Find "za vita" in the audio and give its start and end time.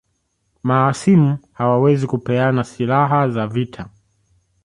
3.29-3.89